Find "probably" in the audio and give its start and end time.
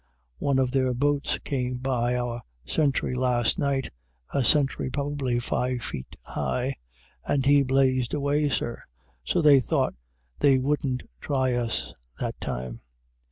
4.89-5.37